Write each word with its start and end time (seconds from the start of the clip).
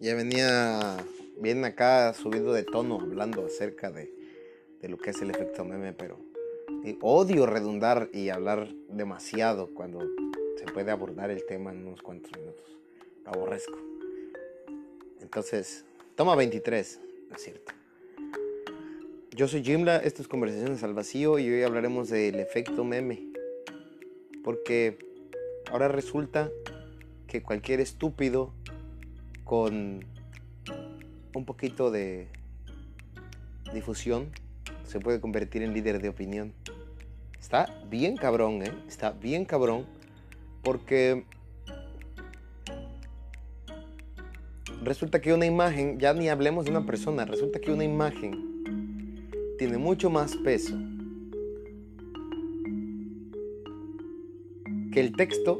Ya 0.00 0.14
venía 0.14 0.96
bien 1.40 1.64
acá 1.64 2.14
subido 2.14 2.52
de 2.52 2.62
tono 2.62 3.00
hablando 3.00 3.44
acerca 3.44 3.90
de, 3.90 4.12
de 4.80 4.88
lo 4.88 4.96
que 4.96 5.10
es 5.10 5.20
el 5.22 5.30
efecto 5.30 5.64
meme, 5.64 5.92
pero 5.92 6.20
odio 7.00 7.46
redundar 7.46 8.08
y 8.12 8.28
hablar 8.28 8.68
demasiado 8.88 9.74
cuando 9.74 10.00
se 10.56 10.66
puede 10.72 10.92
abordar 10.92 11.30
el 11.30 11.44
tema 11.46 11.72
en 11.72 11.86
unos 11.86 12.00
cuantos 12.00 12.30
minutos. 12.38 12.64
Lo 13.24 13.32
aborrezco. 13.32 13.76
Entonces, 15.20 15.84
toma 16.14 16.36
23, 16.36 17.00
¿no 17.28 17.36
es 17.36 17.42
cierto? 17.42 17.72
Yo 19.34 19.48
soy 19.48 19.64
Jimla, 19.64 19.96
esto 19.98 20.22
es 20.22 20.28
Conversaciones 20.28 20.82
al 20.84 20.94
Vacío 20.94 21.40
y 21.40 21.50
hoy 21.50 21.62
hablaremos 21.64 22.08
del 22.08 22.36
efecto 22.36 22.84
meme. 22.84 23.32
Porque 24.44 24.96
ahora 25.70 25.88
resulta 25.88 26.50
que 27.26 27.42
cualquier 27.42 27.80
estúpido 27.80 28.54
con 29.48 30.04
un 31.34 31.44
poquito 31.46 31.90
de 31.90 32.28
difusión 33.72 34.28
se 34.84 35.00
puede 35.00 35.22
convertir 35.22 35.62
en 35.62 35.72
líder 35.72 36.02
de 36.02 36.10
opinión. 36.10 36.52
Está 37.40 37.66
bien 37.88 38.18
cabrón, 38.18 38.62
¿eh? 38.62 38.70
Está 38.86 39.12
bien 39.12 39.46
cabrón 39.46 39.86
porque 40.62 41.24
resulta 44.82 45.22
que 45.22 45.32
una 45.32 45.46
imagen, 45.46 45.98
ya 45.98 46.12
ni 46.12 46.28
hablemos 46.28 46.66
de 46.66 46.72
una 46.72 46.84
persona, 46.84 47.24
resulta 47.24 47.58
que 47.58 47.72
una 47.72 47.84
imagen 47.84 49.32
tiene 49.56 49.78
mucho 49.78 50.10
más 50.10 50.36
peso 50.36 50.76
que 54.92 55.00
el 55.00 55.16
texto 55.16 55.58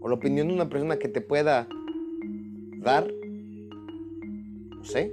o 0.00 0.08
la 0.08 0.14
opinión 0.14 0.48
de 0.48 0.54
una 0.54 0.70
persona 0.70 0.98
que 0.98 1.08
te 1.08 1.20
pueda 1.20 1.68
dar, 2.84 3.10
no 3.10 4.84
sé, 4.84 5.12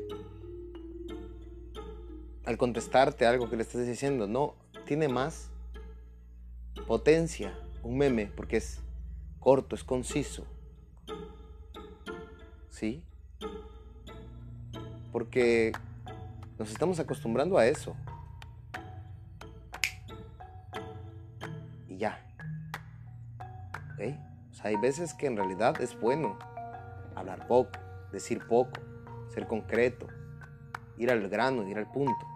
al 2.45 2.57
contestarte 2.57 3.25
algo 3.25 3.49
que 3.49 3.55
le 3.55 3.63
estás 3.63 3.87
diciendo. 3.87 4.27
No, 4.27 4.55
tiene 4.85 5.07
más 5.07 5.49
potencia 6.87 7.57
un 7.83 7.97
meme 7.97 8.27
porque 8.35 8.57
es 8.57 8.81
corto, 9.39 9.75
es 9.75 9.83
conciso. 9.83 10.45
¿Sí? 12.69 13.03
Porque 15.11 15.71
nos 16.59 16.71
estamos 16.71 16.99
acostumbrando 16.99 17.57
a 17.57 17.65
eso. 17.65 17.95
Y 21.87 21.97
ya. 21.97 22.27
O 24.51 24.53
sea, 24.53 24.65
hay 24.65 24.75
veces 24.75 25.13
que 25.13 25.27
en 25.27 25.37
realidad 25.37 25.81
es 25.81 25.99
bueno 25.99 26.37
hablar 27.21 27.47
poco, 27.47 27.71
decir 28.11 28.41
poco, 28.47 28.79
ser 29.33 29.47
concreto, 29.47 30.07
ir 30.97 31.09
al 31.09 31.27
grano, 31.29 31.67
ir 31.67 31.77
al 31.77 31.89
punto. 31.91 32.27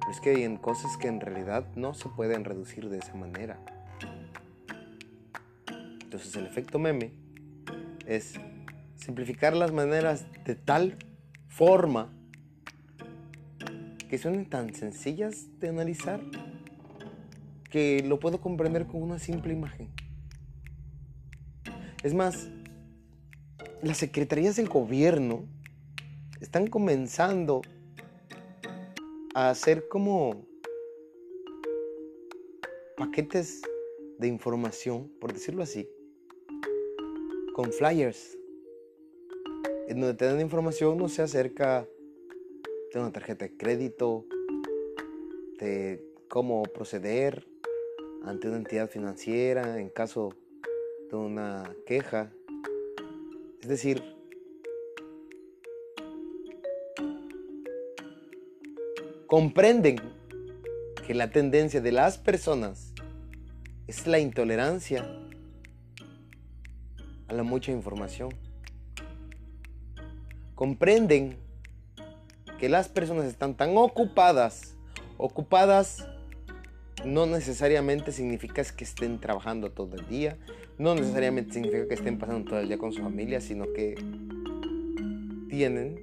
Pero 0.00 0.10
es 0.10 0.20
que 0.20 0.30
hay 0.30 0.42
en 0.44 0.56
cosas 0.56 0.96
que 0.96 1.08
en 1.08 1.20
realidad 1.20 1.66
no 1.76 1.94
se 1.94 2.08
pueden 2.08 2.44
reducir 2.44 2.88
de 2.88 2.98
esa 2.98 3.14
manera. 3.14 3.58
Entonces 6.02 6.34
el 6.36 6.46
efecto 6.46 6.78
meme 6.78 7.12
es 8.06 8.34
simplificar 8.96 9.54
las 9.54 9.72
maneras 9.72 10.26
de 10.44 10.54
tal 10.54 10.96
forma 11.48 12.12
que 14.08 14.18
suenen 14.18 14.48
tan 14.48 14.74
sencillas 14.74 15.46
de 15.58 15.70
analizar 15.70 16.20
que 17.70 18.04
lo 18.06 18.20
puedo 18.20 18.40
comprender 18.40 18.86
con 18.86 19.02
una 19.02 19.18
simple 19.18 19.54
imagen. 19.54 19.88
Es 22.02 22.12
más, 22.12 22.50
las 23.82 23.98
secretarías 23.98 24.56
del 24.56 24.68
gobierno 24.68 25.44
están 26.40 26.68
comenzando 26.68 27.62
a 29.34 29.50
hacer 29.50 29.88
como 29.88 30.46
paquetes 32.96 33.60
de 34.18 34.28
información, 34.28 35.10
por 35.20 35.32
decirlo 35.32 35.64
así, 35.64 35.88
con 37.54 37.72
flyers, 37.72 38.38
en 39.88 40.00
donde 40.00 40.14
te 40.14 40.26
dan 40.26 40.40
información, 40.40 40.96
no 40.96 41.08
sé, 41.08 41.22
acerca 41.22 41.88
de 42.92 43.00
una 43.00 43.10
tarjeta 43.10 43.46
de 43.46 43.56
crédito, 43.56 44.26
de 45.58 46.04
cómo 46.28 46.62
proceder 46.62 47.48
ante 48.22 48.46
una 48.46 48.58
entidad 48.58 48.88
financiera 48.88 49.80
en 49.80 49.88
caso 49.88 50.30
de 51.10 51.16
una 51.16 51.74
queja. 51.84 52.32
Es 53.62 53.68
decir, 53.68 54.02
comprenden 59.28 60.00
que 61.06 61.14
la 61.14 61.30
tendencia 61.30 61.80
de 61.80 61.92
las 61.92 62.18
personas 62.18 62.92
es 63.86 64.08
la 64.08 64.18
intolerancia 64.18 65.08
a 67.28 67.32
la 67.32 67.44
mucha 67.44 67.70
información. 67.70 68.30
Comprenden 70.56 71.38
que 72.58 72.68
las 72.68 72.88
personas 72.88 73.26
están 73.26 73.56
tan 73.56 73.76
ocupadas, 73.76 74.74
ocupadas 75.18 76.08
no 77.04 77.26
necesariamente 77.26 78.12
significa 78.12 78.62
que 78.64 78.84
estén 78.84 79.18
trabajando 79.18 79.70
todo 79.70 79.96
el 79.96 80.06
día, 80.06 80.38
no 80.78 80.94
necesariamente 80.94 81.54
significa 81.54 81.88
que 81.88 81.94
estén 81.94 82.18
pasando 82.18 82.50
todo 82.50 82.60
el 82.60 82.68
día 82.68 82.78
con 82.78 82.92
su 82.92 83.02
familia, 83.02 83.40
sino 83.40 83.72
que 83.72 83.94
tienen 85.48 86.00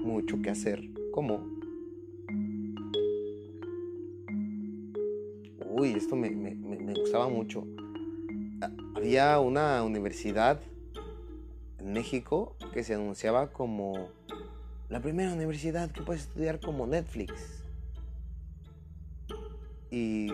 mucho 0.00 0.40
que 0.42 0.50
hacer, 0.50 0.82
como... 1.12 1.52
Uy, 5.70 5.92
esto 5.94 6.14
me, 6.14 6.30
me, 6.30 6.54
me 6.54 6.94
gustaba 6.94 7.28
mucho. 7.28 7.66
Había 8.94 9.40
una 9.40 9.82
universidad 9.82 10.60
en 11.80 11.92
México 11.92 12.56
que 12.72 12.84
se 12.84 12.94
anunciaba 12.94 13.52
como 13.52 14.08
la 14.88 15.00
primera 15.00 15.32
universidad 15.32 15.90
que 15.90 16.02
puedes 16.02 16.22
estudiar 16.22 16.60
como 16.60 16.86
Netflix. 16.86 17.63
Y 19.90 20.32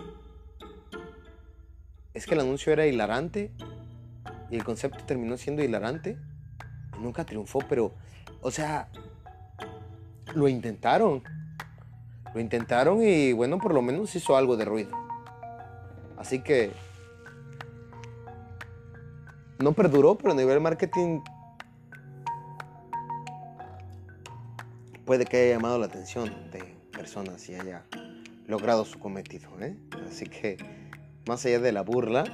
es 2.14 2.26
que 2.26 2.34
el 2.34 2.40
anuncio 2.40 2.72
era 2.72 2.86
hilarante 2.86 3.52
y 4.50 4.56
el 4.56 4.64
concepto 4.64 5.04
terminó 5.04 5.36
siendo 5.36 5.62
hilarante. 5.62 6.18
Nunca 6.98 7.24
triunfó, 7.24 7.60
pero, 7.68 7.94
o 8.40 8.50
sea, 8.50 8.88
lo 10.34 10.48
intentaron. 10.48 11.22
Lo 12.34 12.40
intentaron 12.40 13.02
y 13.02 13.32
bueno, 13.32 13.58
por 13.58 13.74
lo 13.74 13.82
menos 13.82 14.14
hizo 14.14 14.36
algo 14.36 14.56
de 14.56 14.64
ruido. 14.64 14.90
Así 16.16 16.40
que 16.40 16.72
no 19.58 19.72
perduró, 19.72 20.16
pero 20.16 20.32
a 20.32 20.34
nivel 20.34 20.60
marketing 20.60 21.20
puede 25.04 25.24
que 25.24 25.38
haya 25.38 25.54
llamado 25.56 25.78
la 25.78 25.86
atención 25.86 26.28
de 26.50 26.76
personas 26.92 27.48
y 27.48 27.54
haya 27.54 27.84
logrado 28.46 28.84
su 28.84 28.98
cometido. 28.98 29.48
¿eh? 29.60 29.76
Así 30.08 30.26
que, 30.26 30.56
más 31.26 31.44
allá 31.46 31.60
de 31.60 31.72
la 31.72 31.82
burla, 31.82 32.24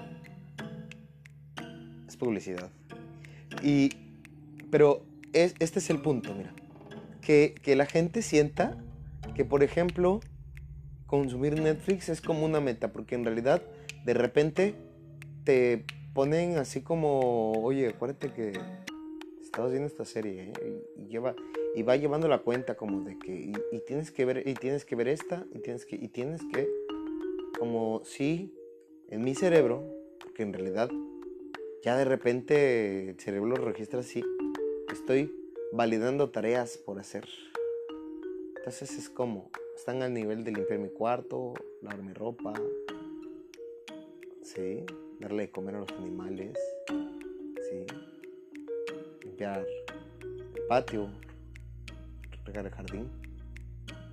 es 2.07 2.17
publicidad. 2.17 2.71
Y, 3.63 3.91
pero 4.71 5.05
es, 5.33 5.55
este 5.59 5.79
es 5.79 5.91
el 5.91 6.01
punto, 6.01 6.35
mira. 6.35 6.53
Que, 7.21 7.55
que 7.63 7.75
la 7.77 7.87
gente 7.87 8.23
sienta 8.23 8.77
que, 9.35 9.45
por 9.45 9.63
ejemplo, 9.63 10.21
consumir 11.07 11.61
Netflix 11.61 12.09
es 12.09 12.21
como 12.21 12.45
una 12.45 12.61
meta, 12.61 12.93
porque 12.93 13.15
en 13.15 13.25
realidad 13.25 13.63
de 14.05 14.15
repente 14.15 14.75
te 15.45 15.85
ponen 16.15 16.57
así 16.57 16.81
como, 16.81 17.53
oye, 17.53 17.89
acuérdate 17.89 18.33
que 18.33 18.53
estamos 19.47 19.71
viendo 19.71 19.87
esta 19.87 20.05
serie 20.05 20.53
¿eh? 20.61 20.83
y, 20.97 21.07
lleva 21.07 21.35
y 21.75 21.83
va 21.83 21.97
llevando 21.97 22.27
la 22.29 22.41
cuenta 22.41 22.77
como 22.77 23.03
de 23.03 23.17
que 23.19 23.33
y, 23.33 23.53
y, 23.71 23.81
tienes 23.81 24.11
que 24.11 24.25
ver 24.25 24.47
y 24.47 24.55
tienes 24.55 24.85
que 24.85 24.97
ver 24.97 25.09
esta 25.09 25.47
y 25.55 25.61
tienes 25.61 25.87
que 25.87 25.97
y 25.97 26.09
tienes 26.09 26.43
que 26.53 26.69
como 27.59 28.03
si 28.05 28.53
en 29.09 29.23
mi 29.23 29.35
cerebro 29.35 29.85
que 30.35 30.43
en 30.43 30.53
realidad 30.53 30.91
ya 31.83 31.97
de 31.97 32.05
repente 32.05 33.11
el 33.11 33.21
cerebro 33.21 33.51
lo 33.51 33.57
registra 33.57 34.01
así 34.01 34.23
estoy 34.93 35.33
validando 35.73 36.31
tareas 36.31 36.77
por 36.77 36.99
hacer 36.99 37.27
entonces 38.57 38.99
es 38.99 39.09
como 39.09 39.51
están 39.77 40.03
al 40.03 40.13
nivel 40.13 40.43
de 40.43 40.53
limpiar 40.53 40.81
mi 40.81 40.89
cuarto 40.89 41.55
lavar 41.83 42.03
mi 42.03 42.13
ropa 42.13 42.53
sí 44.43 44.85
darle 45.21 45.45
de 45.45 45.51
comer 45.51 45.77
a 45.77 45.81
los 45.81 45.93
animales 45.93 46.59
sí 47.71 47.87
el 49.39 49.67
patio, 50.69 51.09
regar 52.45 52.67
el 52.67 52.73
jardín. 52.73 53.11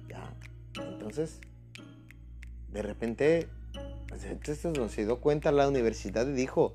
Ya. 0.08 0.34
Entonces, 0.82 1.40
de 2.72 2.82
repente, 2.82 3.48
esto 4.14 4.90
se 4.90 5.06
dio 5.06 5.20
cuenta 5.20 5.52
la 5.52 5.68
universidad 5.68 6.28
y 6.28 6.34
dijo, 6.34 6.72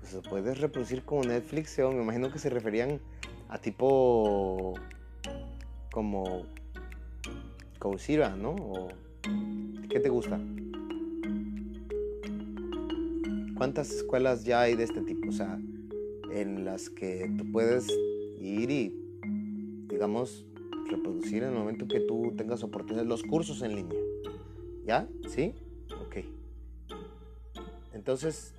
pues 0.00 0.16
puedes 0.28 0.60
reproducir 0.60 1.04
como 1.04 1.22
Netflix, 1.24 1.78
o 1.78 1.92
me 1.92 2.02
imagino 2.02 2.32
que 2.32 2.38
se 2.38 2.50
referían 2.50 3.00
a 3.48 3.58
tipo 3.58 4.74
como 5.92 6.46
Coursera, 7.78 8.36
¿no? 8.36 8.50
O, 8.50 8.88
¿Qué 9.88 10.00
te 10.00 10.08
gusta? 10.08 10.40
¿Cuántas 13.56 13.90
escuelas 13.90 14.44
ya 14.44 14.62
hay 14.62 14.74
de 14.74 14.84
este 14.84 15.02
tipo? 15.02 15.28
O 15.28 15.32
sea, 15.32 15.58
en 16.32 16.64
las 16.64 16.90
que 16.90 17.30
tú 17.36 17.50
puedes 17.52 17.88
ir 18.40 18.70
y, 18.70 18.94
digamos, 19.88 20.44
reproducir 20.88 21.42
en 21.42 21.50
el 21.50 21.54
momento 21.54 21.86
que 21.86 22.00
tú 22.00 22.34
tengas 22.36 22.62
oportunidad 22.62 23.04
los 23.04 23.22
cursos 23.22 23.62
en 23.62 23.74
línea. 23.74 23.98
¿Ya? 24.84 25.06
¿Sí? 25.28 25.54
Ok. 26.06 26.24
Entonces, 27.92 28.54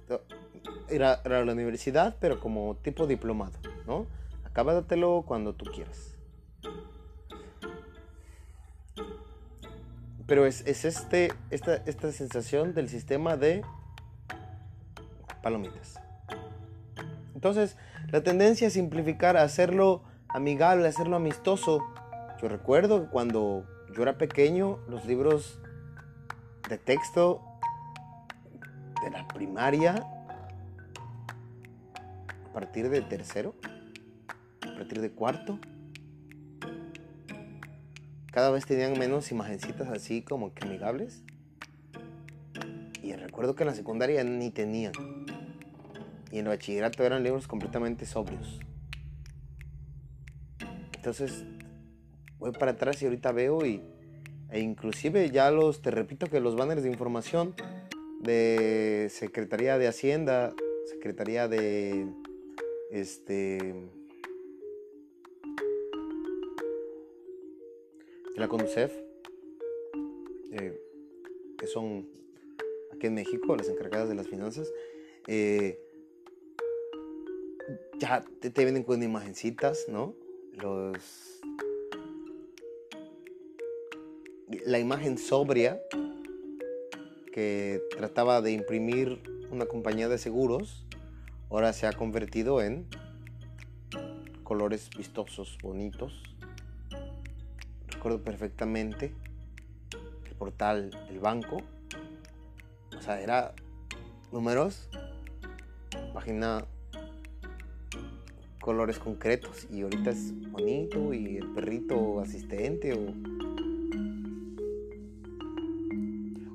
ir 0.89 1.03
a, 1.03 1.21
la 1.25 1.51
universidad, 1.51 2.15
pero 2.19 2.39
como 2.39 2.75
tipo 2.81 3.07
diplomado, 3.07 3.57
¿no? 3.85 4.05
Acábatelo 4.45 5.23
cuando 5.27 5.53
tú 5.53 5.65
quieras. 5.65 6.15
Pero 10.25 10.45
es, 10.45 10.65
este, 10.65 11.33
esta, 11.49 11.75
esta 11.75 12.11
sensación 12.11 12.73
del 12.73 12.87
sistema 12.87 13.35
de 13.35 13.63
palomitas. 15.41 16.02
Entonces, 17.43 17.75
la 18.09 18.23
tendencia 18.23 18.67
es 18.67 18.73
simplificar, 18.73 19.35
hacerlo 19.35 20.01
amigable, 20.29 20.87
hacerlo 20.87 21.17
amistoso. 21.17 21.83
Yo 22.41 22.47
recuerdo 22.47 23.03
que 23.03 23.09
cuando 23.09 23.65
yo 23.93 24.01
era 24.01 24.17
pequeño, 24.17 24.79
los 24.87 25.05
libros 25.05 25.59
de 26.69 26.77
texto 26.77 27.41
de 29.03 29.11
la 29.11 29.27
primaria, 29.27 30.07
a 32.45 32.53
partir 32.53 32.87
de 32.87 33.01
tercero, 33.01 33.55
a 34.61 34.73
partir 34.77 35.01
de 35.01 35.11
cuarto, 35.11 35.59
cada 38.31 38.51
vez 38.51 38.65
tenían 38.65 38.97
menos 38.97 39.33
imagencitas 39.33 39.89
así 39.89 40.21
como 40.21 40.53
que 40.53 40.63
amigables. 40.63 41.25
Y 43.01 43.11
recuerdo 43.11 43.53
que 43.53 43.63
en 43.63 43.67
la 43.67 43.75
secundaria 43.75 44.23
ni 44.23 44.49
tenían. 44.49 44.93
Y 46.33 46.39
en 46.39 46.47
el 46.47 46.49
bachillerato 46.49 47.03
eran 47.03 47.21
libros 47.21 47.47
completamente 47.47 48.07
sobrios. 48.07 48.59
Entonces, 50.95 51.45
voy 52.39 52.51
para 52.53 52.71
atrás 52.71 52.99
y 53.03 53.05
ahorita 53.05 53.31
veo 53.31 53.63
y... 53.63 53.83
E 54.49 54.59
inclusive 54.59 55.29
ya 55.29 55.51
los, 55.51 55.83
te 55.83 55.91
repito 55.91 56.25
que 56.27 56.39
los 56.39 56.55
banners 56.55 56.81
de 56.81 56.89
información 56.89 57.53
de 58.19 59.09
Secretaría 59.11 59.77
de 59.77 59.87
Hacienda, 59.87 60.55
Secretaría 60.87 61.47
de... 61.47 62.07
Este... 62.89 63.59
De 68.33 68.39
la 68.39 68.47
CONUCEF, 68.47 68.91
eh, 70.51 70.81
que 71.59 71.67
son 71.67 72.09
aquí 72.91 73.05
en 73.05 73.13
México 73.13 73.55
las 73.55 73.69
encargadas 73.69 74.09
de 74.09 74.15
las 74.15 74.27
finanzas, 74.27 74.71
eh, 75.27 75.79
ya 77.99 78.23
te, 78.41 78.49
te 78.49 78.63
vienen 78.63 78.83
con 78.83 79.03
imagencitas, 79.03 79.85
¿no? 79.87 80.13
Los... 80.53 81.41
La 84.65 84.79
imagen 84.79 85.17
sobria 85.17 85.81
que 87.31 87.81
trataba 87.97 88.41
de 88.41 88.51
imprimir 88.51 89.23
una 89.49 89.65
compañía 89.65 90.07
de 90.07 90.17
seguros, 90.17 90.85
ahora 91.49 91.73
se 91.73 91.87
ha 91.87 91.93
convertido 91.93 92.61
en 92.61 92.87
colores 94.43 94.89
vistosos, 94.95 95.57
bonitos. 95.61 96.21
Recuerdo 97.87 98.21
perfectamente 98.23 99.13
el 100.29 100.35
portal 100.35 100.91
del 101.07 101.19
banco. 101.19 101.61
O 102.95 103.01
sea, 103.01 103.19
era 103.19 103.53
números, 104.31 104.89
página 106.13 106.65
colores 108.63 108.97
concretos 108.97 109.67
y 109.69 109.81
ahorita 109.81 110.11
es 110.11 110.33
bonito 110.49 111.13
y 111.13 111.35
el 111.35 111.49
perrito 111.49 112.21
asistente 112.21 112.93
o 112.93 113.13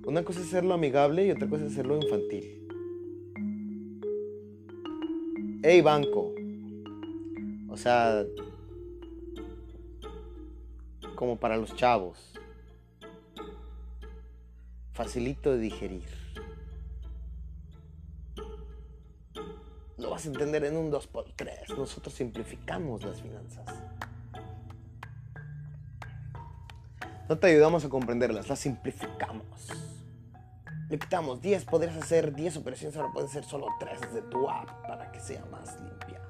una 0.08 0.24
cosa 0.24 0.40
es 0.40 0.46
hacerlo 0.46 0.72
amigable 0.72 1.26
y 1.26 1.30
otra 1.32 1.46
cosa 1.50 1.66
es 1.66 1.72
hacerlo 1.72 1.96
infantil. 1.96 2.66
Hey 5.62 5.82
banco. 5.82 6.32
O 7.68 7.76
sea, 7.76 8.24
como 11.14 11.36
para 11.36 11.58
los 11.58 11.76
chavos. 11.76 12.32
Facilito 14.94 15.52
de 15.52 15.58
digerir. 15.58 16.27
Entender 20.26 20.64
en 20.64 20.76
un 20.76 20.90
2x3. 20.90 21.76
Nosotros 21.76 22.14
simplificamos 22.14 23.04
las 23.04 23.20
finanzas. 23.20 23.64
No 27.28 27.38
te 27.38 27.48
ayudamos 27.48 27.84
a 27.84 27.88
comprenderlas, 27.90 28.48
las 28.48 28.58
simplificamos. 28.58 29.68
Le 30.88 30.98
quitamos 30.98 31.42
10, 31.42 31.66
podrías 31.66 31.96
hacer 31.98 32.34
10 32.34 32.56
operaciones, 32.56 32.96
ahora 32.96 33.12
puedes 33.12 33.30
hacer 33.30 33.44
solo 33.44 33.66
3 33.78 34.00
desde 34.00 34.22
tu 34.22 34.48
app 34.48 34.86
para 34.86 35.12
que 35.12 35.20
sea 35.20 35.44
más 35.46 35.78
limpia. 35.78 36.22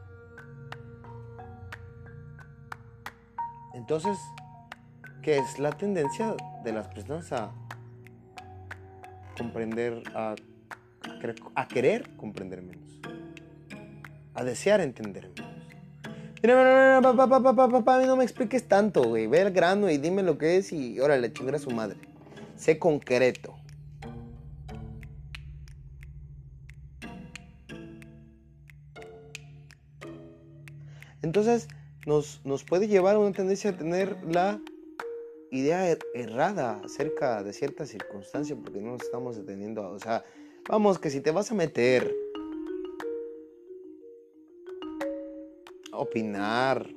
Entonces, 3.75 4.19
¿qué 5.23 5.39
es 5.39 5.61
la 5.61 5.71
tendencia 5.71 6.35
de 6.65 6.73
las 6.73 6.89
personas 6.89 7.31
a 7.31 7.53
comprender, 9.37 10.03
a 10.17 10.35
querer 11.69 12.17
comprender 12.17 12.61
menos? 12.61 12.88
A 14.39 14.45
desear 14.45 14.81
entenderme. 14.81 15.35
Mira, 16.41 17.01
papá, 17.03 17.29
papá, 17.29 17.43
papá, 17.43 17.69
papá, 17.69 18.07
no 18.07 18.15
me 18.15 18.23
expliques 18.23 18.69
tanto, 18.69 19.03
güey. 19.03 19.27
Ve 19.27 19.41
el 19.41 19.51
grano 19.51 19.91
y 19.91 19.99
dime 19.99 20.23
lo 20.23 20.39
que 20.39 20.59
es 20.59 20.73
y 20.73 21.01
órale, 21.01 21.33
chingar 21.33 21.57
a 21.57 21.59
su 21.59 21.71
madre. 21.71 21.99
Sé 22.55 22.79
concreto. 22.79 23.57
Entonces, 31.21 31.67
nos, 32.07 32.41
nos 32.45 32.63
puede 32.63 32.87
llevar 32.87 33.17
a 33.17 33.19
una 33.19 33.33
tendencia 33.33 33.71
a 33.71 33.77
tener 33.77 34.19
la 34.25 34.61
idea 35.51 35.91
er, 35.91 35.99
errada 36.15 36.81
acerca 36.85 37.43
de 37.43 37.53
ciertas 37.53 37.89
circunstancias 37.89 38.57
porque 38.63 38.81
no 38.81 38.93
nos 38.93 39.03
estamos 39.03 39.37
deteniendo. 39.37 39.91
O 39.91 39.99
sea, 39.99 40.23
vamos, 40.69 41.01
que 41.01 41.11
si 41.11 41.21
te 41.21 41.33
vas 41.33 41.51
a 41.51 41.57
meter 41.57 42.15
opinar 45.99 46.89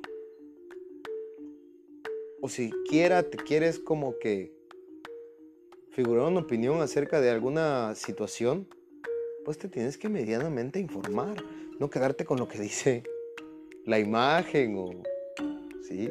o 2.40 2.48
siquiera 2.48 3.22
te 3.22 3.36
quieres 3.36 3.78
como 3.78 4.18
que 4.18 4.52
figurar 5.90 6.26
una 6.26 6.40
opinión 6.40 6.80
acerca 6.80 7.20
de 7.20 7.30
alguna 7.30 7.94
situación, 7.94 8.66
pues 9.44 9.58
te 9.58 9.68
tienes 9.68 9.96
que 9.96 10.08
medianamente 10.08 10.80
informar, 10.80 11.36
no 11.78 11.90
quedarte 11.90 12.24
con 12.24 12.38
lo 12.38 12.48
que 12.48 12.58
dice 12.58 13.04
la 13.84 13.98
imagen 13.98 14.76
o 14.76 14.90
sí. 15.86 16.10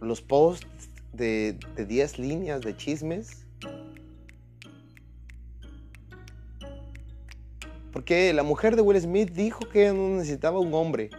Los 0.00 0.20
posts 0.22 0.90
de, 1.12 1.58
de 1.76 1.86
10 1.86 2.18
líneas 2.18 2.60
de 2.62 2.76
chismes 2.76 3.45
Porque 8.06 8.32
la 8.32 8.44
mujer 8.44 8.76
de 8.76 8.82
Will 8.82 9.00
Smith 9.00 9.32
dijo 9.32 9.68
que 9.68 9.92
no 9.92 10.10
necesitaba 10.10 10.60
un 10.60 10.72
hombre. 10.74 11.10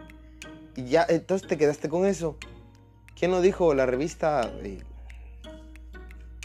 Y 0.74 0.86
ya, 0.86 1.06
entonces 1.10 1.46
te 1.46 1.58
quedaste 1.58 1.90
con 1.90 2.06
eso. 2.06 2.38
¿Quién 3.20 3.32
lo 3.32 3.42
dijo? 3.42 3.74
La 3.74 3.86
revista... 3.86 4.50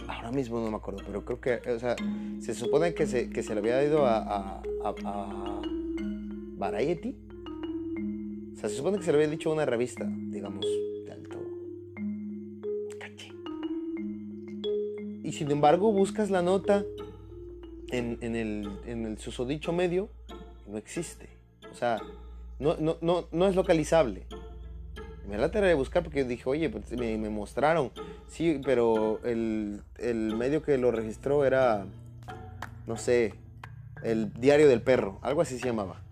Ahora 0.09 0.33
mismo 0.33 0.59
no 0.59 0.69
me 0.69 0.79
acuerdo, 0.79 1.01
pero 1.07 1.25
creo 1.25 1.41
que, 1.41 1.71
o 1.71 1.79
sea, 1.79 1.95
se 2.41 2.55
supone 2.55 2.93
que 2.93 3.07
se, 3.07 3.31
que 3.31 3.45
se 3.45 3.55
le 3.55 3.61
había 3.61 3.85
ido 3.85 4.05
a, 4.05 4.17
a, 4.19 4.63
a, 5.05 5.63
Variety. 6.57 7.17
O 8.55 8.59
sea, 8.59 8.69
se 8.69 8.75
supone 8.75 8.99
que 8.99 9.05
se 9.05 9.13
le 9.13 9.19
había 9.19 9.31
dicho 9.31 9.49
a 9.49 9.53
una 9.53 9.65
revista, 9.65 10.05
digamos, 10.09 10.67
de 11.05 11.13
alto 11.13 11.39
caché. 12.99 13.33
Y 15.23 15.31
sin 15.31 15.53
embargo, 15.53 15.93
buscas 15.93 16.31
la 16.31 16.43
nota 16.43 16.85
en, 17.93 18.37
el, 18.37 18.81
en 18.87 19.07
el 19.07 19.19
susodicho 19.19 19.73
medio 19.73 20.09
no 20.67 20.79
existe. 20.79 21.29
O 21.71 21.75
sea, 21.75 21.99
no, 22.59 22.77
no, 22.79 22.97
no, 23.01 23.27
no 23.31 23.47
es 23.47 23.55
localizable. 23.55 24.27
Me 25.29 25.39
la 25.39 25.51
tarea 25.51 25.69
de 25.69 25.75
buscar 25.75 26.03
porque 26.03 26.25
dije, 26.25 26.49
oye, 26.49 26.69
pues 26.69 26.91
me, 26.93 27.17
mostraron. 27.29 27.93
Sí, 28.29 28.61
pero 28.65 29.21
el, 29.25 29.83
el, 29.99 30.35
medio 30.37 30.63
que 30.63 30.79
lo 30.79 30.91
registró 30.91 31.45
era, 31.45 31.87
no 32.87 32.97
sé, 32.97 33.35
el 34.03 34.33
diario 34.35 34.69
del 34.69 34.83
perro, 34.83 35.19
algo 35.23 35.41
así 35.41 35.59
se 35.59 35.67
llamaba. 35.67 36.03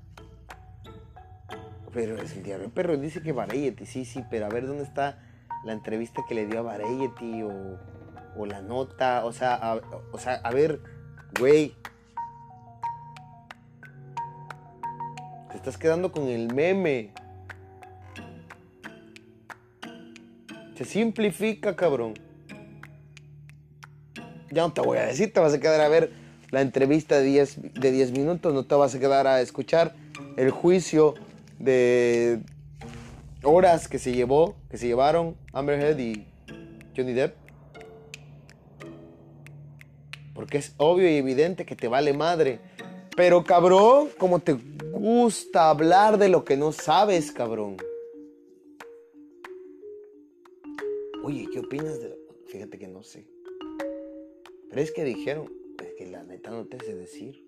Pero 1.93 2.17
es 2.19 2.37
el 2.37 2.45
diario 2.45 2.71
perro, 2.71 2.97
dice 2.97 3.21
que 3.21 3.33
Variety, 3.33 3.85
sí, 3.85 4.05
sí, 4.05 4.23
pero 4.31 4.47
a 4.47 4.49
ver 4.49 4.67
dónde 4.67 4.85
está 4.85 5.19
la 5.65 5.73
entrevista 5.73 6.23
que 6.29 6.37
le 6.37 6.47
dio 6.47 6.61
a 6.61 6.63
Variety 6.63 7.43
o, 7.43 7.79
o 8.37 8.47
la 8.47 8.63
nota, 8.63 9.25
o 9.25 9.33
sea, 9.33 9.55
a, 9.55 9.81
o 10.13 10.19
sea, 10.19 10.35
a 10.35 10.51
ver, 10.53 10.81
güey. 11.39 11.75
Te 15.51 15.57
estás 15.57 15.77
quedando 15.77 16.13
con 16.13 16.29
el 16.29 16.53
meme. 16.55 17.11
Se 20.77 20.85
simplifica, 20.85 21.77
cabrón. 21.77 22.15
Ya 24.51 24.63
no 24.63 24.73
te 24.73 24.81
voy 24.81 24.99
a 24.99 25.07
decir, 25.07 25.33
te 25.33 25.41
vas 25.41 25.55
a 25.55 25.61
quedar 25.61 25.81
a 25.81 25.89
ver 25.89 26.13
la 26.51 26.61
entrevista 26.61 27.19
de 27.19 27.25
10 27.25 27.75
de 27.75 27.93
10 27.93 28.13
minutos, 28.13 28.53
no 28.53 28.65
te 28.65 28.75
vas 28.75 28.95
a 28.95 28.99
quedar 28.99 29.27
a 29.27 29.41
escuchar 29.41 29.95
el 30.37 30.51
juicio 30.51 31.15
de 31.59 32.41
horas 33.43 33.89
que 33.89 33.99
se 33.99 34.13
llevó, 34.13 34.57
que 34.71 34.77
se 34.77 34.87
llevaron 34.87 35.37
Amber 35.53 35.81
Heard 35.81 36.01
y 36.01 36.27
Johnny 36.97 37.13
Depp. 37.13 37.40
Porque 40.41 40.57
es 40.57 40.73
obvio 40.79 41.07
y 41.07 41.17
evidente 41.17 41.67
que 41.67 41.77
te 41.77 41.87
vale 41.87 42.15
madre. 42.15 42.61
Pero 43.15 43.45
cabrón, 43.45 44.09
como 44.17 44.39
te 44.39 44.57
gusta 44.91 45.69
hablar 45.69 46.17
de 46.17 46.31
lo 46.31 46.47
que 46.47 46.57
no 46.57 46.73
sabes, 46.73 47.31
cabrón. 47.31 47.77
Oye, 51.23 51.47
¿qué 51.53 51.59
opinas 51.59 52.01
de...? 52.01 52.19
Fíjate 52.47 52.79
que 52.79 52.89
no 52.89 53.03
sé. 53.03 53.27
Pero 54.71 54.81
es 54.81 54.91
que 54.93 55.05
dijeron, 55.05 55.53
es 55.79 55.93
que 55.99 56.07
la 56.07 56.25
neta 56.25 56.51
no 56.51 56.65
te 56.65 56.83
sé 56.83 56.95
decir. 56.95 57.45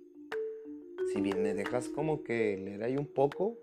Si 1.15 1.23
bien 1.23 1.43
me 1.43 1.55
dejas 1.55 1.89
como 1.89 2.23
que 2.23 2.59
leer 2.59 2.83
ahí 2.83 2.99
un 2.99 3.07
poco, 3.07 3.57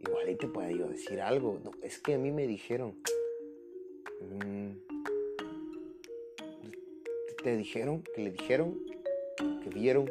igual 0.00 0.26
ahí 0.26 0.34
te 0.34 0.48
puedo 0.48 0.68
yo 0.70 0.88
decir 0.88 1.20
algo. 1.20 1.60
No, 1.62 1.70
es 1.84 2.00
que 2.00 2.14
a 2.14 2.18
mí 2.18 2.32
me 2.32 2.48
dijeron. 2.48 2.96
Mm, 4.22 4.85
te 7.46 7.56
dijeron, 7.56 8.02
que 8.12 8.24
le 8.24 8.32
dijeron, 8.32 8.76
que 9.62 9.70
vieron. 9.70 10.10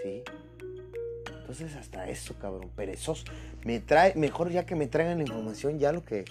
Sí. 0.00 0.22
Entonces 1.40 1.74
hasta 1.74 2.08
eso, 2.08 2.34
cabrón, 2.38 2.70
perezoso. 2.76 3.24
Me 3.64 3.80
trae, 3.80 4.14
mejor 4.14 4.52
ya 4.52 4.64
que 4.64 4.76
me 4.76 4.86
traigan 4.86 5.18
la 5.18 5.24
información, 5.24 5.80
ya 5.80 5.90
lo 5.90 6.04
que, 6.04 6.24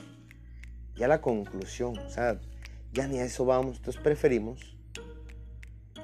ya 0.96 1.10
la 1.10 1.20
conclusión. 1.20 1.98
O 1.98 2.10
sea, 2.10 2.40
ya 2.94 3.06
ni 3.10 3.20
a 3.20 3.26
eso 3.26 3.44
vamos. 3.44 3.76
Entonces 3.76 4.02
preferimos 4.02 4.74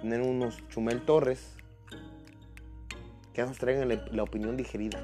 tener 0.02 0.20
unos 0.20 0.58
Chumel 0.68 1.06
Torres 1.06 1.56
que 3.32 3.44
nos 3.44 3.58
traigan 3.60 3.88
la, 3.88 4.06
la 4.12 4.24
opinión 4.24 4.58
digerida. 4.58 5.00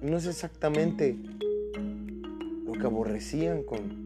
No 0.00 0.16
es 0.16 0.26
exactamente 0.26 1.16
lo 2.64 2.72
que 2.72 2.84
aborrecían 2.84 3.62
con 3.62 4.01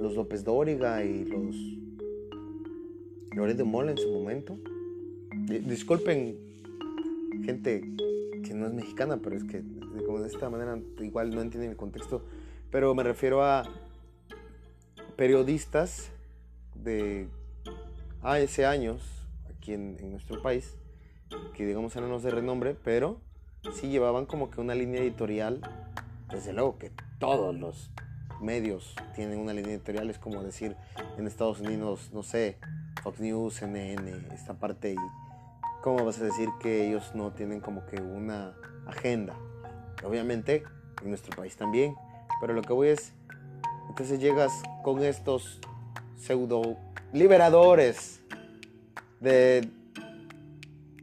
los 0.00 0.14
López 0.14 0.44
Dóriga 0.44 1.04
y 1.04 1.24
los 1.24 1.56
Loret 3.34 3.56
de 3.56 3.64
Mola 3.64 3.90
en 3.92 3.98
su 3.98 4.10
momento. 4.10 4.58
Di- 5.46 5.58
Disculpen, 5.60 6.36
gente 7.44 7.82
que 8.44 8.54
no 8.54 8.66
es 8.66 8.72
mexicana, 8.72 9.18
pero 9.22 9.36
es 9.36 9.44
que 9.44 9.60
de 9.62 10.26
esta 10.26 10.50
manera 10.50 10.78
igual 11.00 11.30
no 11.30 11.40
entienden 11.40 11.70
el 11.70 11.76
contexto. 11.76 12.22
Pero 12.70 12.94
me 12.94 13.02
refiero 13.02 13.42
a 13.44 13.62
periodistas 15.16 16.10
de 16.74 17.28
hace 18.22 18.66
años 18.66 19.02
aquí 19.54 19.72
en, 19.72 19.96
en 20.00 20.10
nuestro 20.10 20.40
país, 20.42 20.76
que 21.54 21.66
digamos 21.66 21.94
eran 21.96 22.10
los 22.10 22.22
de 22.22 22.30
renombre, 22.30 22.74
pero 22.82 23.18
sí 23.72 23.88
llevaban 23.88 24.26
como 24.26 24.50
que 24.50 24.60
una 24.60 24.74
línea 24.74 25.00
editorial. 25.00 25.60
Desde 26.30 26.52
luego 26.52 26.78
que 26.78 26.90
todos 27.18 27.54
los 27.58 27.90
medios 28.40 28.94
tienen 29.14 29.38
una 29.38 29.52
línea 29.52 29.72
editorial, 29.72 30.10
es 30.10 30.18
como 30.18 30.42
decir 30.42 30.76
en 31.18 31.26
Estados 31.26 31.60
Unidos, 31.60 32.10
no 32.12 32.22
sé, 32.22 32.58
Fox 33.02 33.20
News, 33.20 33.54
CNN, 33.54 34.12
esta 34.32 34.54
parte, 34.54 34.92
y 34.92 34.96
cómo 35.82 36.04
vas 36.04 36.20
a 36.20 36.24
decir 36.24 36.48
que 36.60 36.88
ellos 36.88 37.14
no 37.14 37.32
tienen 37.32 37.60
como 37.60 37.86
que 37.86 38.00
una 38.00 38.54
agenda. 38.86 39.36
Obviamente 40.04 40.62
en 41.02 41.08
nuestro 41.08 41.34
país 41.36 41.56
también, 41.56 41.94
pero 42.40 42.52
lo 42.52 42.62
que 42.62 42.72
voy 42.72 42.88
es, 42.88 43.12
entonces 43.88 44.20
llegas 44.20 44.52
con 44.82 45.02
estos 45.02 45.60
pseudo 46.16 46.76
liberadores 47.12 48.20
de, 49.20 49.68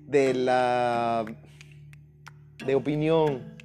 de 0.05 0.33
la 0.33 1.25
de 2.65 2.75
opinión, 2.75 3.56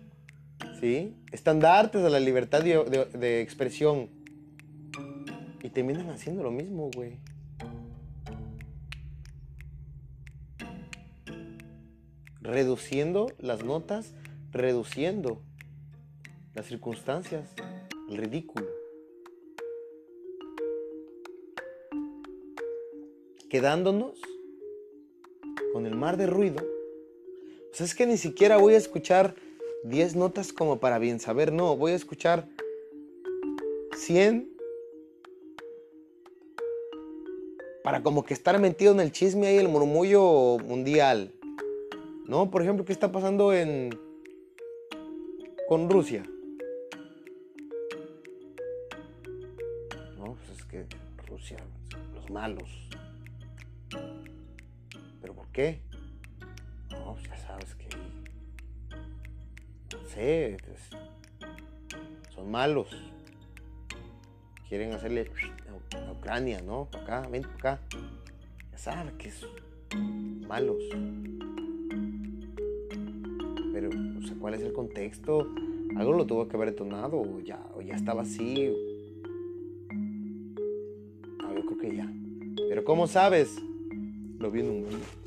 ¿sí? 0.83 1.15
Estandartes 1.31 2.03
de 2.03 2.11
la 2.11 2.19
libertad 2.19 2.61
de, 2.63 3.07
de- 3.17 3.41
expresión. 3.41 4.09
Y 5.63 5.71
terminan 5.71 6.11
haciendo 6.11 6.43
lo 6.43 6.51
mismo, 6.51 6.91
güey. 6.93 7.19
Reduciendo 12.41 13.29
las 13.39 13.65
notas, 13.65 14.13
reduciendo 14.51 15.41
las 16.55 16.67
circunstancias, 16.67 17.49
el 18.11 18.17
ridículo. 18.17 18.67
Quedándonos 23.49 24.21
con 25.73 25.87
el 25.87 25.95
mar 25.95 26.17
de 26.17 26.27
ruido. 26.27 26.57
O 27.71 27.75
sea, 27.75 27.87
es 27.87 27.95
que 27.95 28.07
ni 28.07 28.17
siquiera 28.17 28.57
voy 28.57 28.75
a 28.75 28.79
escuchar 28.79 29.37
10 29.85 30.17
notas 30.17 30.53
como 30.53 30.79
para 30.79 30.99
bien 30.99 31.19
saber, 31.19 31.53
no, 31.53 31.77
voy 31.77 31.93
a 31.93 31.97
escuchar 31.97 32.49
100 33.97 34.53
para 37.83 38.03
como 38.03 38.25
que 38.25 38.35
estar 38.35 38.59
metido 38.61 38.93
en 38.93 39.01
el 39.01 39.13
chisme 39.13 39.49
ahí, 39.49 39.59
el 39.59 39.69
murmullo 39.69 40.59
mundial. 40.59 41.33
¿No? 42.27 42.51
Por 42.51 42.63
ejemplo, 42.63 42.85
¿qué 42.85 42.93
está 42.93 43.11
pasando 43.11 43.53
en 43.53 43.91
con 45.69 45.91
Rusia? 45.91 46.23
No, 50.17 50.37
pues 50.37 50.59
es 50.59 50.65
que 50.65 50.87
Rusia, 51.27 51.57
los 52.15 52.31
malos. 52.31 52.89
¿Pero 55.21 55.35
por 55.35 55.49
qué? 55.49 55.81
Sé, 60.13 60.57
pues, 60.67 60.81
son 62.35 62.51
malos. 62.51 62.89
Quieren 64.69 64.93
hacerle 64.93 65.31
a 65.93 66.13
Ucrania, 66.13 66.61
¿no? 66.63 66.89
Para 66.91 67.05
acá, 67.05 67.29
ven 67.29 67.43
para 67.43 67.55
acá. 67.55 67.81
Ya 68.71 68.79
sabes 68.79 69.15
que 69.15 69.31
son 69.31 69.51
malos. 70.47 70.83
Pero, 73.73 73.89
o 73.89 74.23
sea, 74.23 74.37
¿cuál 74.39 74.55
es 74.55 74.63
el 74.63 74.73
contexto? 74.73 75.49
Algo 75.97 76.13
lo 76.13 76.27
tuvo 76.27 76.49
que 76.49 76.57
haber 76.57 76.71
detonado, 76.71 77.21
o 77.21 77.41
ya, 77.41 77.61
o 77.75 77.83
ya 77.83 77.95
estaba 77.95 78.23
así. 78.23 78.73
No, 81.39 81.55
yo 81.55 81.67
creo 81.67 81.79
que 81.79 81.97
ya. 81.97 82.11
Pero, 82.69 82.85
¿cómo 82.85 83.07
sabes? 83.07 83.57
Lo 84.39 84.51
vi 84.51 84.61
en 84.61 84.71
un 84.71 84.83
meme. 84.83 85.22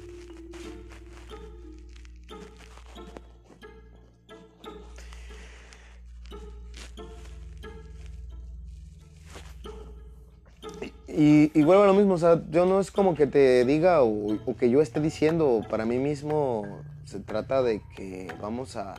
Y, 11.17 11.63
vuelvo 11.63 11.83
a 11.83 11.87
lo 11.87 11.93
mismo, 11.93 12.15
o 12.15 12.17
sea, 12.17 12.41
yo 12.49 12.65
no 12.65 12.81
es 12.81 12.91
como 12.91 13.15
que 13.15 13.25
te 13.25 13.63
diga 13.63 14.03
o, 14.03 14.33
o 14.45 14.55
que 14.57 14.69
yo 14.69 14.81
esté 14.81 14.99
diciendo 14.99 15.61
para 15.69 15.85
mí 15.85 15.97
mismo, 15.97 16.63
se 17.05 17.21
trata 17.21 17.63
de 17.63 17.81
que 17.95 18.27
vamos 18.41 18.75
a 18.75 18.95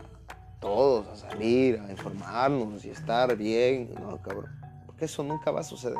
todos 0.58 1.06
a 1.08 1.16
salir, 1.16 1.78
a 1.78 1.90
informarnos 1.90 2.86
y 2.86 2.88
estar 2.88 3.36
bien, 3.36 3.90
no, 4.00 4.16
cabrón, 4.22 4.46
porque 4.86 5.04
eso 5.04 5.22
nunca 5.22 5.50
va 5.50 5.60
a 5.60 5.64
suceder. 5.64 5.98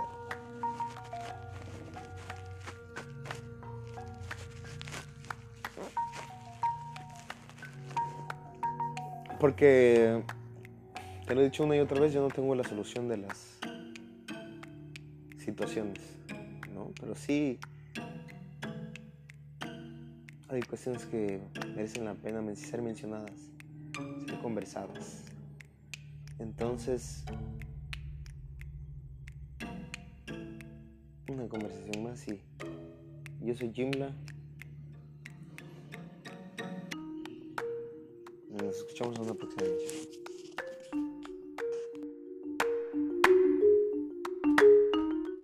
Porque, 9.38 10.22
te 11.26 11.34
lo 11.34 11.42
he 11.42 11.44
dicho 11.44 11.62
una 11.62 11.76
y 11.76 11.80
otra 11.80 12.00
vez, 12.00 12.14
yo 12.14 12.22
no 12.22 12.28
tengo 12.28 12.54
la 12.54 12.64
solución 12.64 13.06
de 13.06 13.18
las 13.18 13.55
situaciones, 15.46 16.00
¿no? 16.74 16.90
Pero 17.00 17.14
sí 17.14 17.58
hay 20.48 20.60
cuestiones 20.62 21.06
que 21.06 21.40
merecen 21.68 22.04
la 22.04 22.14
pena 22.14 22.42
ser 22.56 22.82
mencionadas, 22.82 23.52
ser 24.26 24.38
conversadas. 24.40 25.24
Entonces, 26.40 27.24
una 31.28 31.48
conversación 31.48 32.02
más 32.02 32.26
y 32.28 32.40
yo 33.40 33.54
soy 33.54 33.72
Jimla. 33.72 34.10
Nos 38.50 38.76
escuchamos 38.76 39.16
en 39.16 39.22
una 39.22 39.34
próxima 39.34 39.64
emisión. 39.64 40.15